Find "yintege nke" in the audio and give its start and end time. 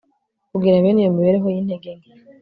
1.55-2.11